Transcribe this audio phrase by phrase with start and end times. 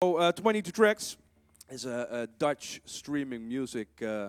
[0.00, 1.16] So, uh, 22 Tracks
[1.68, 4.28] is a, a Dutch streaming music uh,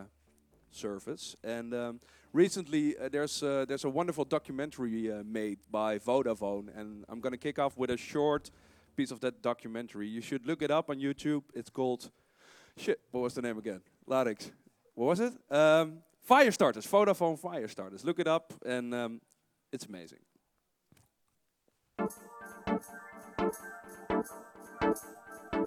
[0.71, 1.99] service, and um,
[2.33, 7.37] recently uh, there's uh, there's a wonderful documentary uh, made by Vodafone, and I'm gonna
[7.37, 8.49] kick off with a short
[8.97, 10.07] piece of that documentary.
[10.07, 11.43] You should look it up on YouTube.
[11.53, 12.09] It's called
[12.75, 12.99] shit.
[13.11, 13.81] What was the name again?
[14.09, 14.49] Ladix.
[14.95, 15.33] What was it?
[15.51, 16.87] Um, fire starters.
[16.87, 18.03] Vodafone fire starters.
[18.03, 19.21] Look it up, and um,
[19.71, 20.19] it's amazing.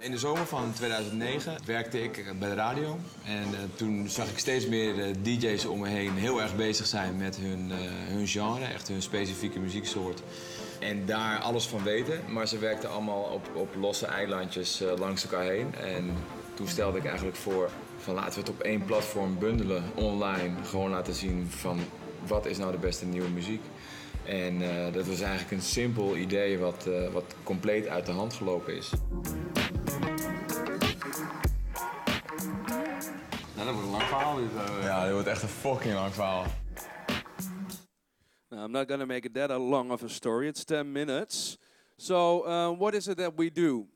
[0.03, 2.99] In de zomer van 2009 werkte ik bij de radio.
[3.25, 6.85] En uh, toen zag ik steeds meer uh, DJ's om me heen heel erg bezig
[6.85, 7.75] zijn met hun, uh,
[8.07, 10.21] hun genre, echt hun specifieke muzieksoort.
[10.79, 12.19] En daar alles van weten.
[12.27, 15.75] Maar ze werkten allemaal op, op losse eilandjes langs elkaar heen.
[15.75, 16.13] En
[16.53, 20.63] toen stelde ik eigenlijk voor van laten we het op één platform bundelen, online.
[20.63, 21.79] Gewoon laten zien van
[22.27, 23.61] wat is nou de beste nieuwe muziek.
[24.25, 24.61] En
[24.93, 28.89] dat was eigenlijk een simpel idee wat, wat compleet uit de hand gelopen is.
[33.63, 34.35] Nou, dat wordt een lang verhaal.
[34.35, 36.45] Dus, uh, Ja, dit wordt echt een fucking lang verhaal.
[38.49, 40.47] Now, I'm not going to make it that a long of a story.
[40.47, 41.57] It's 10 minutes.
[41.97, 43.87] So, uh, what is it that we do?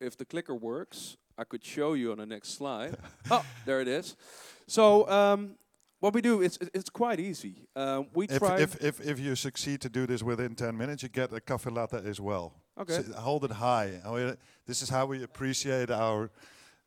[0.00, 2.96] If the clicker works, I could show you on the next slide.
[3.30, 4.16] oh, there it is.
[4.66, 5.56] So, um,
[6.00, 7.66] what we do is it's quite easy.
[7.74, 8.60] Uh, we If, try.
[8.60, 11.70] if, if, if you succeed to do this within 10 minutes, you get a cafe
[11.70, 12.52] latte as well.
[12.76, 13.02] Okay.
[13.02, 14.00] So hold it high.
[14.04, 16.30] Oh, This is how we appreciate our.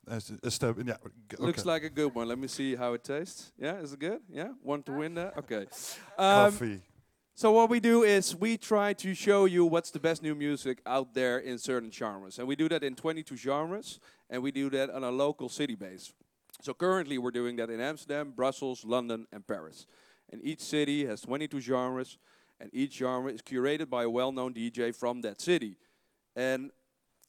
[0.10, 0.76] S- uh, step.
[0.84, 0.96] Yeah.
[1.30, 2.28] g- Looks like a good one.
[2.28, 3.52] Let me see how it tastes.
[3.58, 4.22] Yeah, is it good?
[4.30, 5.38] Yeah, want to win that?
[5.38, 5.68] Okay.
[6.18, 6.82] Um, coffee.
[7.34, 10.80] So what we do is we try to show you what's the best new music
[10.86, 14.00] out there in certain genres, and we do that in 22 genres,
[14.30, 16.12] and we do that on a local city base.
[16.62, 19.88] So currently we're doing that in Amsterdam, Brussels, London, and Paris.
[20.32, 22.18] And each city has 22 genres,
[22.60, 25.78] and each genre is curated by a well-known DJ from that city.
[26.36, 26.70] And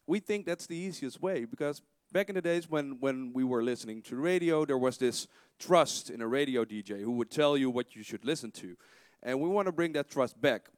[0.07, 1.81] we think that's the easiest way because
[2.13, 5.27] back in the days when, when we were listening to radio, there was this
[5.59, 8.77] trust in a radio DJ who would tell you what you should listen to.
[9.23, 10.69] And we want to bring that trust back.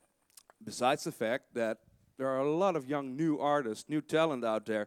[0.65, 1.79] Besides the fact that
[2.17, 4.87] there are a lot of young new artists, new talent out there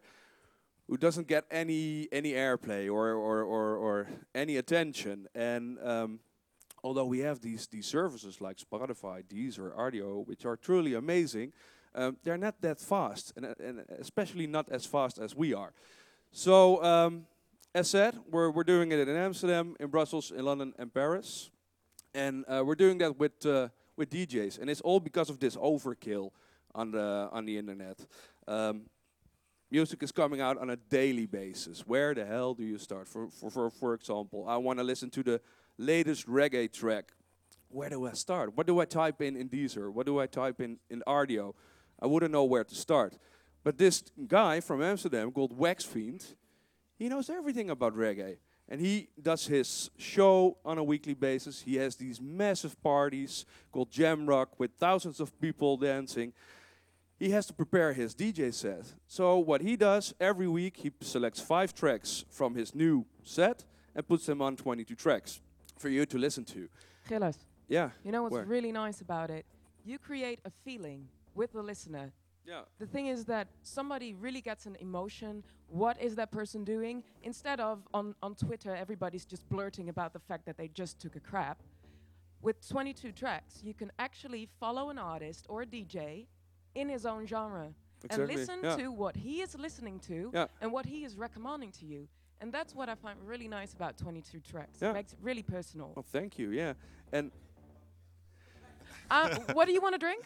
[0.88, 5.26] who doesn't get any any airplay or or, or, or any attention.
[5.34, 6.20] And um,
[6.82, 11.52] although we have these these services like Spotify, Deezer, Rdio, which are truly amazing,
[11.94, 15.72] um, they're not that fast, and, and especially not as fast as we are.
[16.32, 17.26] So, um,
[17.74, 21.50] as said, we're we're doing it in Amsterdam, in Brussels, in London, and Paris,
[22.14, 25.56] and uh, we're doing that with uh, with DJs, and it's all because of this
[25.56, 26.30] overkill
[26.74, 27.98] on the on the internet.
[28.46, 28.82] Um,
[29.70, 31.86] music is coming out on a daily basis.
[31.86, 33.08] Where the hell do you start?
[33.08, 35.40] For for for, for example, I want to listen to the
[35.78, 37.12] latest reggae track.
[37.70, 38.56] Where do I start?
[38.56, 39.92] What do I type in in Deezer?
[39.92, 41.54] What do I type in in Rdio?
[42.00, 43.14] I wouldn't know where to start.
[43.68, 46.24] But this guy from Amsterdam called Wax Fiend,
[46.98, 48.38] he knows everything about reggae.
[48.66, 51.60] And he does his show on a weekly basis.
[51.60, 56.32] He has these massive parties called Jam Rock with thousands of people dancing
[57.18, 58.94] he has to prepare his DJ set.
[59.06, 64.08] So what he does every week, he selects five tracks from his new set and
[64.08, 65.40] puts them on 22 tracks
[65.76, 66.70] for you to listen to.
[67.06, 67.36] Gilles,
[67.68, 67.90] Yeah.
[68.02, 68.46] you know what's Where?
[68.46, 69.44] really nice about it?
[69.84, 72.14] You create a feeling with the listener.
[72.48, 72.62] Yeah.
[72.78, 75.44] The thing is that somebody really gets an emotion.
[75.68, 77.04] What is that person doing?
[77.22, 81.14] Instead of on, on Twitter, everybody's just blurting about the fact that they just took
[81.16, 81.62] a crap.
[82.40, 86.26] With 22 tracks, you can actually follow an artist or a DJ
[86.74, 87.72] in his own genre
[88.04, 88.76] Exactly, and listen yeah.
[88.76, 90.46] to what he is listening to Yeah.
[90.60, 92.08] and what he is recommending to you.
[92.40, 94.78] And that's what I find really nice about 22 tracks.
[94.80, 94.90] Yeah.
[94.90, 95.92] It makes it really personal.
[95.96, 96.50] Well, thank you.
[96.50, 96.74] Yeah.
[97.12, 97.32] And
[99.10, 100.24] Uh, what do you want to drink?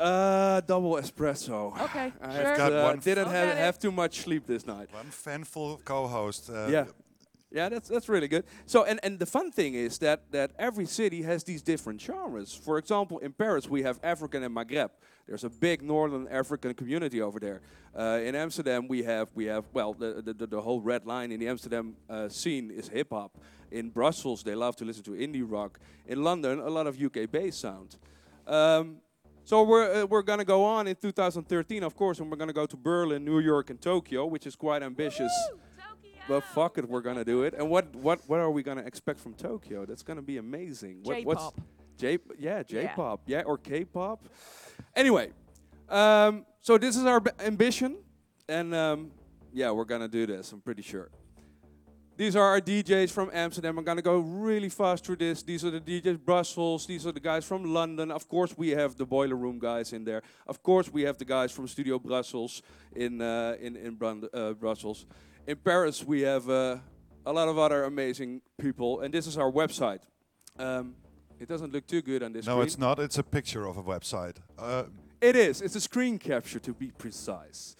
[0.00, 1.78] uh, double espresso.
[1.80, 2.56] Okay, I sure.
[2.56, 4.92] got uh, one didn't I'll have, get have too much sleep this night.
[4.92, 6.50] One fanful co-host.
[6.50, 6.84] Uh, yeah.
[7.52, 8.44] Yeah, that's that's really good.
[8.66, 12.54] So and, and the fun thing is that that every city has these different genres.
[12.54, 14.90] For example, in Paris we have African and Maghreb.
[15.26, 17.60] There's a big Northern African community over there.
[17.96, 21.32] Uh, in Amsterdam we have we have well the the, the, the whole red line
[21.32, 23.36] in the Amsterdam uh, scene is hip hop.
[23.72, 25.80] In Brussels they love to listen to indie rock.
[26.06, 27.96] In London a lot of UK bass sound.
[28.50, 28.96] Um,
[29.44, 32.66] so we're uh, we're gonna go on in 2013, of course, and we're gonna go
[32.66, 35.32] to Berlin, New York, and Tokyo, which is quite ambitious.
[36.28, 37.54] But fuck it, we're gonna do it.
[37.54, 39.86] And what what what are we gonna expect from Tokyo?
[39.86, 41.00] That's gonna be amazing.
[41.02, 41.50] What, what's.
[41.96, 42.82] J yeah Yeah.
[42.82, 44.26] J-pop yeah or K-pop.
[44.96, 45.30] Anyway,
[45.88, 47.98] um, so this is our b- ambition,
[48.48, 49.10] and um,
[49.52, 50.52] yeah, we're gonna do this.
[50.52, 51.10] I'm pretty sure.
[52.20, 53.78] These are our DJs from Amsterdam.
[53.78, 55.42] I'm gonna go really fast through this.
[55.42, 56.84] These are the DJs Brussels.
[56.84, 58.10] These are the guys from London.
[58.10, 60.20] Of course, we have the Boiler Room guys in there.
[60.46, 62.60] Of course, we have the guys from Studio Brussels
[62.94, 65.06] in uh, in in Brand- uh, Brussels.
[65.46, 66.76] In Paris, we have uh,
[67.24, 70.02] a lot of other amazing people, and this is our website.
[70.58, 70.96] Um,
[71.38, 72.44] it doesn't look too good on this.
[72.44, 72.66] No, screen.
[72.66, 72.98] it's not.
[72.98, 74.36] It's a picture of a website.
[74.58, 74.84] Uh,
[75.22, 75.62] It is.
[75.62, 77.76] It's a screen capture to be precise.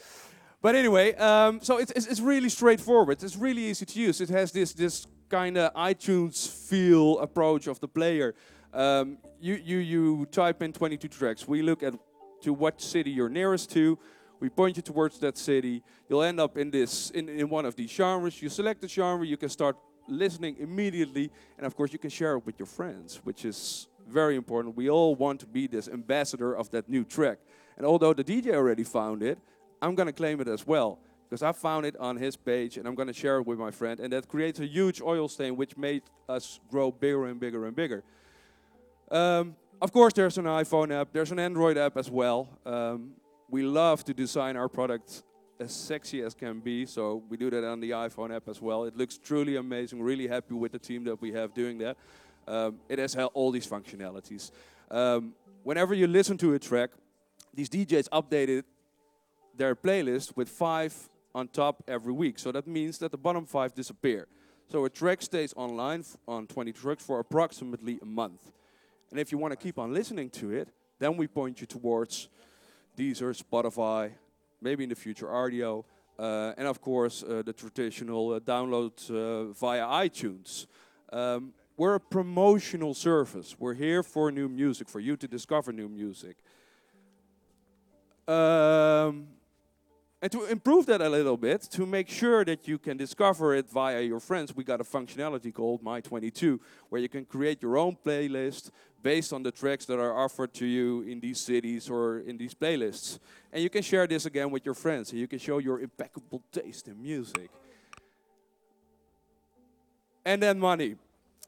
[0.62, 3.22] But anyway, um, so it's, it's, it's really straightforward.
[3.22, 4.20] It's really easy to use.
[4.20, 8.34] It has this this kind of iTunes feel approach of the player.
[8.74, 11.48] Um, you, you you type in 22 tracks.
[11.48, 11.94] We look at
[12.42, 13.98] to what city you're nearest to.
[14.38, 15.82] We point you towards that city.
[16.08, 18.42] You'll end up in this in, in one of these genres.
[18.42, 19.26] You select the genre.
[19.26, 19.76] You can start
[20.08, 24.36] listening immediately, and of course you can share it with your friends, which is very
[24.36, 24.76] important.
[24.76, 27.38] We all want to be this ambassador of that new track.
[27.76, 29.38] And although the DJ already found it,
[29.82, 30.98] I'm gonna claim it as well
[31.28, 34.00] because I found it on his page and I'm gonna share it with my friend,
[34.00, 37.74] and that creates a huge oil stain, which made us grow bigger and bigger and
[37.74, 38.02] bigger.
[39.10, 42.48] Um, of course, there's an iPhone app, there's an Android app as well.
[42.66, 43.12] Um,
[43.48, 45.22] we love to design our products
[45.58, 48.84] as sexy as can be, so we do that on the iPhone app as well.
[48.84, 50.00] It looks truly amazing.
[50.02, 51.96] Really happy with the team that we have doing that.
[52.46, 54.50] Um, it has all these functionalities.
[54.90, 56.90] Um, whenever you listen to a track,
[57.54, 58.64] these DJs updated
[59.60, 60.94] their playlist with five
[61.34, 62.38] on top every week.
[62.38, 64.26] So that means that the bottom five disappear.
[64.72, 68.40] So a track stays online on 20 tracks for approximately a month.
[69.10, 70.68] And if you want to keep on listening to it,
[70.98, 72.30] then we point you towards
[72.96, 74.12] Deezer, Spotify,
[74.62, 75.84] maybe in the future Rdio,
[76.18, 80.66] uh, and of course uh, the traditional uh, download uh, via iTunes.
[81.12, 83.56] Um, we're a promotional service.
[83.58, 86.36] We're here for new music, for you to discover new music.
[88.26, 89.26] Um,
[90.22, 93.70] and to improve that a little bit, to make sure that you can discover it
[93.70, 97.96] via your friends, we got a functionality called My22, where you can create your own
[98.04, 98.70] playlist
[99.02, 102.54] based on the tracks that are offered to you in these cities or in these
[102.54, 103.18] playlists.
[103.50, 106.42] And you can share this again with your friends, and you can show your impeccable
[106.52, 107.50] taste in music.
[110.22, 110.96] And then money,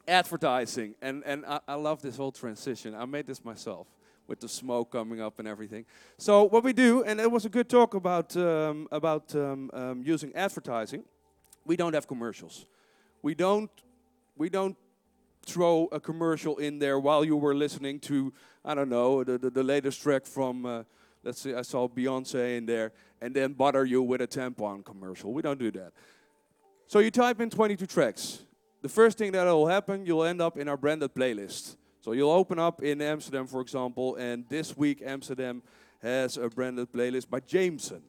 [0.07, 2.95] advertising, and and I, I love this whole transition.
[2.95, 3.85] I made this myself
[4.27, 5.85] with the smoke coming up and everything.
[6.17, 10.03] So what we do, and it was a good talk about um, about um, um,
[10.03, 11.03] using advertising.
[11.65, 12.65] We don't have commercials.
[13.21, 13.69] We don't
[14.35, 14.77] we don't
[15.45, 18.33] throw a commercial in there while you were listening to
[18.63, 20.65] I don't know the the, the latest track from.
[20.65, 20.83] Uh,
[21.23, 22.91] Let's see, I saw Beyonce in there,
[23.21, 25.31] and then bother you with a tampon commercial.
[25.31, 25.93] We don't do that.
[26.87, 28.43] So you type in 22 tracks.
[28.81, 31.77] The first thing that will happen, you'll end up in our branded playlist.
[32.03, 35.63] So you'll open up in Amsterdam, for example, and this week Amsterdam
[36.01, 38.01] has a branded playlist by Jameson.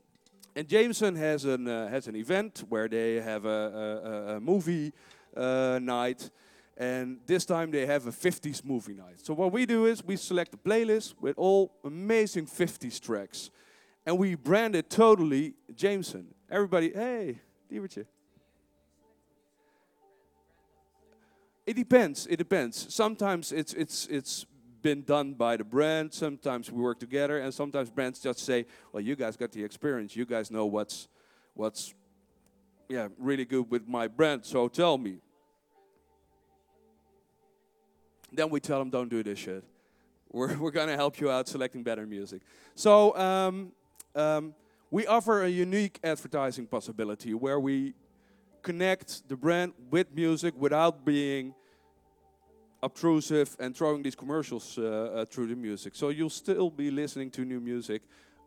[0.56, 4.92] And Jameson has an uh, has an event where they have a, a, a- movie
[5.36, 6.28] uh, night,
[6.76, 9.20] and this time they have a 50s movie night.
[9.22, 13.50] So what we do is we select a playlist with all amazing 50s tracks,
[14.04, 16.34] and we brand it totally Jameson.
[16.50, 17.38] Everybody, hey,
[17.70, 18.06] diewertje.
[21.66, 22.26] It depends.
[22.26, 22.94] It depends.
[22.94, 24.46] Sometimes it's it's it's
[24.82, 26.12] been done by the brand.
[26.12, 30.14] Sometimes we work together, and sometimes brands just say, "Well, you guys got the experience.
[30.14, 31.08] You guys know what's
[31.54, 31.94] what's
[32.88, 34.44] yeah really good with my brand.
[34.44, 35.20] So tell me."
[38.30, 39.64] Then we tell them, "Don't do this shit.
[40.30, 42.42] We're we're gonna help you out selecting better music."
[42.74, 43.72] So um,
[44.14, 44.54] um,
[44.90, 47.94] we offer a unique advertising possibility where we
[48.64, 51.54] connect the brand with music without being
[52.82, 55.94] obtrusive and throwing these commercials uh, uh, through the music.
[55.94, 58.02] So you'll still be listening to new music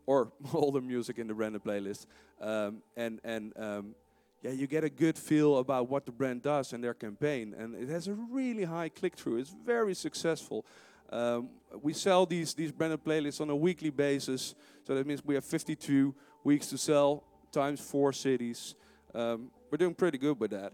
[0.05, 2.07] or older music in the branded playlist,
[2.41, 3.95] um, and and um,
[4.41, 7.75] yeah, you get a good feel about what the brand does and their campaign, and
[7.75, 9.38] it has a really high click through.
[9.38, 10.65] It's very successful.
[11.09, 11.50] Um,
[11.81, 14.55] we sell these these branded playlists on a weekly basis,
[14.86, 18.75] so that means we have 52 weeks to sell times four cities.
[19.17, 20.71] Um, we're doing pretty good with that.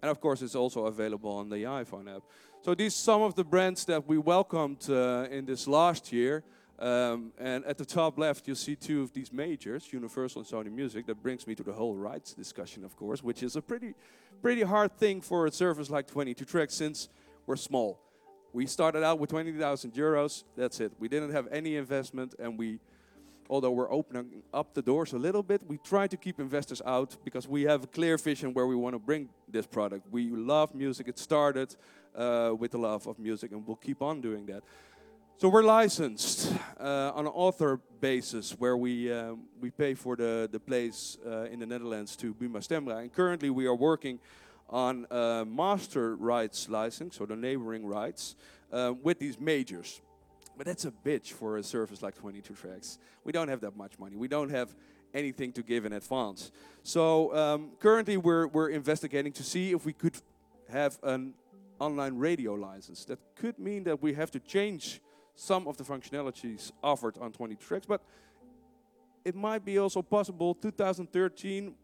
[0.00, 2.22] And of course, it's also available on the iPhone app.
[2.62, 6.42] So these some of the brands that we welcomed uh, in this last year.
[6.78, 10.72] Um, and at the top left, you see two of these majors, Universal and Sony
[10.72, 11.04] Music.
[11.04, 13.92] That brings me to the whole rights discussion, of course, which is a pretty,
[14.40, 17.10] pretty hard thing for a service like 22 Tracks since
[17.46, 18.00] we're small.
[18.54, 20.44] We started out with 20,000 euros.
[20.56, 20.92] That's it.
[20.98, 22.80] We didn't have any investment, and we
[23.50, 27.16] although we're opening up the doors a little bit, we try to keep investors out
[27.24, 30.06] because we have a clear vision where we want to bring this product.
[30.10, 31.08] We love music.
[31.08, 31.74] It started
[32.14, 34.62] uh, with the love of music, and we'll keep on doing that.
[35.38, 40.48] So we're licensed uh, on an author basis, where we um, we pay for the
[40.50, 44.20] the place uh, in the Netherlands to Buma Stemra, and currently we are working
[44.68, 45.06] on
[45.56, 48.36] master rights licensing, so the neighboring rights,
[48.72, 50.00] uh, with these majors.
[50.56, 52.98] But that's a bitch for a service like 22 Tracks.
[53.24, 54.16] We don't have that much money.
[54.16, 54.74] We don't have
[55.14, 56.52] anything to give in advance.
[56.82, 60.16] So um, currently we're we're investigating to see if we could
[60.70, 61.34] have an
[61.78, 63.04] online radio license.
[63.06, 65.00] That could mean that we have to change
[65.34, 68.02] some of the functionalities offered on 20 tracks, but
[69.24, 71.74] it might be also possible 2013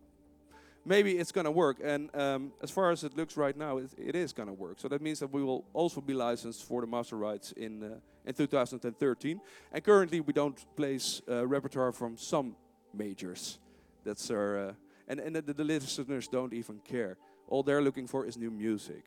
[0.85, 3.91] maybe it's going to work and um, as far as it looks right now it,
[3.99, 6.81] it is going to work so that means that we will also be licensed for
[6.81, 7.89] the master rights in uh,
[8.27, 9.41] in 2013
[9.73, 12.57] and currently we don't place uh, repertoire from some
[12.93, 13.59] majors.
[14.05, 14.73] That's our uh,
[15.09, 17.17] and and the, the listeners don't even care.
[17.49, 19.05] All they're looking for is new music.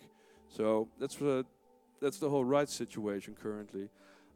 [0.47, 1.43] So that's uh,
[2.01, 3.89] that's the whole rights situation currently.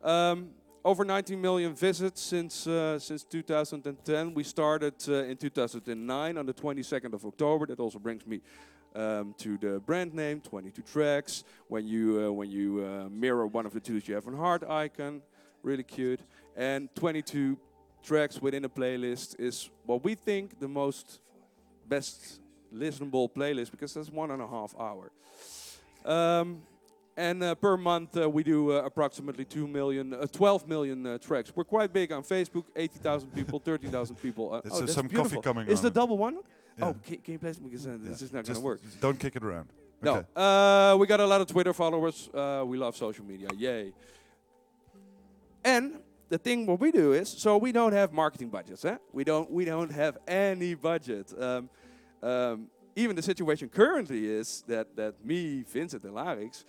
[0.03, 0.49] Um,
[0.85, 4.33] over 19 million visits since uh, since 2010.
[4.33, 7.65] We started uh, in 2009 on the 22nd of October.
[7.67, 8.41] That also brings me
[8.95, 11.43] um, to the brand name 22 Tracks.
[11.67, 14.63] When you uh, when you uh, mirror one of the twos, you have a heart
[14.69, 15.21] icon,
[15.63, 16.21] really cute.
[16.55, 17.57] And 22
[18.03, 21.19] tracks within a playlist is what we think the most
[21.87, 22.39] best
[22.73, 25.11] listenable playlist because that's one and a half hour.
[26.05, 26.63] Um,
[27.15, 31.17] and uh, per month uh, we do uh, approximately 2 million, uh, 12 million uh,
[31.19, 31.51] tracks.
[31.55, 34.53] We're quite big on Facebook, 80,000 people, 30,000 people.
[34.53, 35.85] Uh, oh, that's some coffee coming Is on.
[35.85, 36.39] the double one?
[36.77, 36.85] Yeah.
[36.85, 38.81] Oh, can, can you play some because uh, this is not going to work.
[38.99, 39.69] Don't kick it around.
[40.01, 42.29] No, uh, we got a lot of Twitter followers.
[42.33, 43.47] Uh, we love social media.
[43.55, 43.93] Yay.
[45.63, 48.83] And the thing what we do is, so we don't have marketing budgets.
[48.83, 48.97] Eh?
[49.13, 49.49] We don't.
[49.49, 51.33] We don't have any budget.
[51.39, 51.69] Um,
[52.21, 56.63] um, even the situation currently is that that me, Vincent, and Larix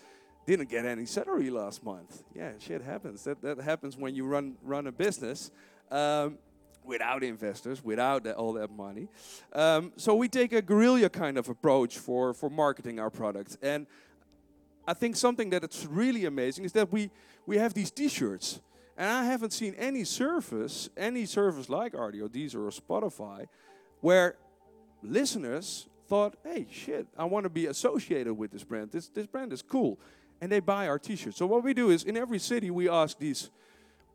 [0.47, 2.23] didn't get any salary last month.
[2.35, 3.25] Yeah, shit happens.
[3.25, 5.51] That that happens when you run run a business.
[5.91, 6.39] Um,
[6.85, 9.09] without investors, without all that money.
[9.53, 13.57] Um, so we take a guerrilla kind of approach for, for marketing our products.
[13.63, 13.87] And
[14.87, 17.11] I think something that it's really amazing is that we,
[17.47, 18.61] we have these t-shirts.
[18.97, 23.47] And I haven't seen any service, any service like Rdio, Deezer or Spotify,
[24.01, 24.37] where
[25.03, 28.93] listeners thought, hey, shit, I want to be associated with this brand.
[28.93, 29.99] This, this brand is cool.
[30.41, 31.39] And they buy our t-shirts.
[31.39, 33.51] So what we do is in every city we ask these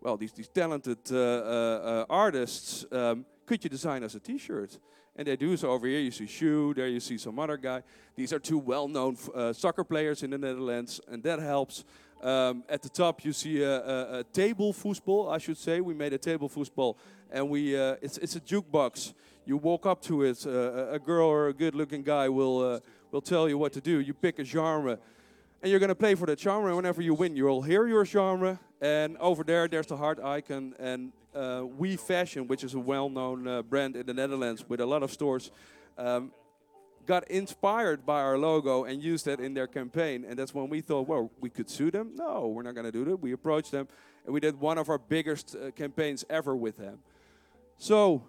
[0.01, 4.79] well, these, these talented uh, uh, uh, artists, um, could you design us a T-shirt?
[5.15, 6.00] And they do so over here.
[6.00, 7.84] You see Shu, there you see some other guy.
[8.15, 9.18] These are two well-known
[9.53, 11.84] soccer players in the Netherlands, and that helps.
[12.22, 15.82] Um, at the top, you see a, a, a table football, I should say.
[15.82, 16.98] We made a table football,
[17.32, 19.13] and we uh, it's it's a jukebox.
[19.46, 22.79] You walk up to it, uh, a- girl or a good-looking guy will uh,
[23.12, 24.00] will tell you what to do.
[24.01, 25.00] You pick a genre,
[25.62, 26.75] and you're going to play for that genre.
[26.75, 28.60] Whenever you win, you'll hear your genre.
[28.82, 30.74] And over there, there's the heart icon.
[30.80, 34.86] And uh, We Fashion, which is a well-known uh, brand in the Netherlands with a
[34.86, 35.52] lot of stores,
[35.98, 36.32] um,
[37.06, 40.26] got inspired by our logo and used that in their campaign.
[40.28, 42.12] And that's when we thought, well, we could sue them.
[42.16, 43.18] No, we're not going to do that.
[43.18, 43.88] We approached them,
[44.26, 47.00] and we did one of our biggest uh, campaigns ever with them.
[47.78, 48.24] So,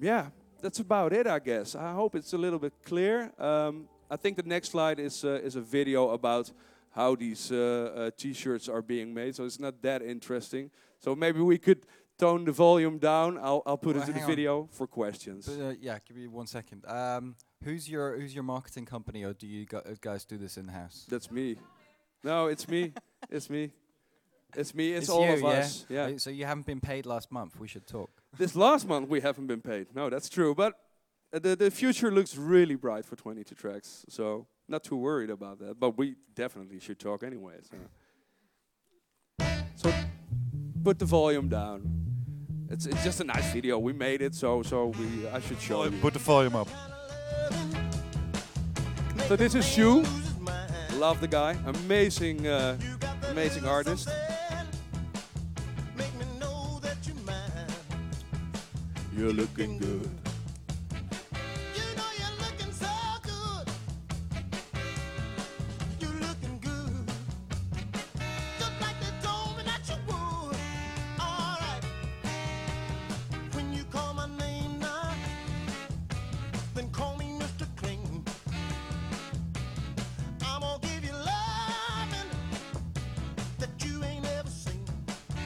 [0.00, 0.28] yeah,
[0.62, 1.74] that's about it, I guess.
[1.74, 3.32] I hope it's a little bit clear.
[3.38, 6.52] Um, I think the next slide is uh, is a video about
[6.96, 7.56] how these uh,
[7.94, 9.34] uh, t-shirts are being made.
[9.36, 10.70] So it's not that interesting.
[10.98, 11.84] So maybe we could
[12.18, 13.38] tone the volume down.
[13.38, 14.26] I'll I'll put Well, it in the on.
[14.26, 15.46] video for questions.
[15.46, 16.84] But, uh, yeah, give me one second.
[16.86, 20.68] Um, who's your Who's your marketing company, or do you uh, guys do this in
[20.68, 21.04] house?
[21.08, 21.56] That's me.
[22.24, 22.92] No, it's me.
[23.30, 23.70] it's me.
[24.56, 24.92] It's me.
[24.92, 25.48] It's, It's all you, of yeah?
[25.48, 25.86] us.
[25.88, 26.16] Yeah.
[26.16, 27.60] So you haven't been paid last month.
[27.60, 28.10] We should talk.
[28.38, 29.86] this last month we haven't been paid.
[29.94, 30.54] No, that's true.
[30.54, 30.72] But
[31.34, 34.06] uh, the the future looks really bright for 22 tracks.
[34.08, 35.78] So not too worried about that.
[35.78, 37.54] But we definitely should talk anyway.
[37.62, 37.76] So,
[39.76, 39.94] so
[40.82, 41.92] put the volume down.
[42.68, 43.78] It's it's just a nice video.
[43.78, 45.92] We made it, so so we I should show you.
[46.00, 46.68] Put the volume up.
[49.28, 50.04] So this is Shu.
[50.94, 51.56] Love the guy.
[51.66, 52.78] Amazing, uh,
[53.30, 54.08] amazing artist.
[59.16, 60.25] You're looking good.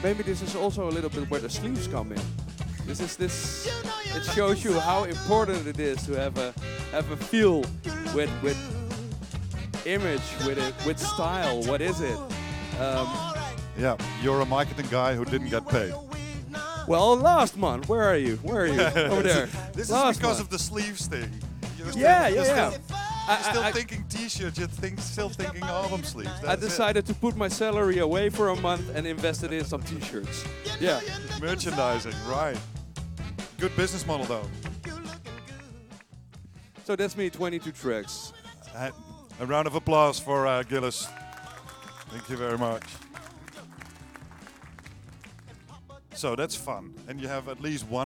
[0.03, 2.21] Maybe this is also a little bit where the sleeves come in.
[2.85, 3.67] This is this.
[4.15, 6.53] It shows you how important it is to have a
[6.91, 7.61] have a feel
[8.15, 8.57] with with
[9.85, 11.61] image, with it, with style.
[11.63, 12.17] What is it?
[12.79, 13.07] Um,
[13.77, 15.93] Yeah, you're a marketing guy who didn't get paid.
[16.87, 18.35] Well, last month, where are you?
[18.37, 18.81] Where are you?
[19.11, 19.47] Over there.
[19.73, 20.39] This last is because month.
[20.41, 21.29] of the sleeves thing.
[21.77, 22.77] You're still, Yeah, yeah, yeah.
[23.39, 24.57] Still, I- you're still I- I- thinking t-shirts.
[24.57, 26.29] You're think, still thinking album sleeves.
[26.39, 26.65] I That's it.
[26.69, 30.43] decided to put my salary away for a month and invested in some t-shirts.
[30.79, 30.99] Yeah.
[31.39, 32.57] merchandising, right?
[33.57, 34.47] Good business model though.
[36.85, 38.33] So that's me, 22 tracks.
[38.75, 38.89] Uh,
[39.39, 41.07] a round of applause for uh, Gilles.
[42.09, 42.83] Thank you very much.
[46.13, 47.99] So that's fun, and you have at least one.